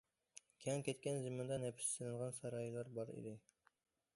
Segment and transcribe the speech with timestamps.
[0.63, 3.37] كەڭ كەتكەن زېمىندا نەپىس سېلىنغان سارايلار بار ئىدى.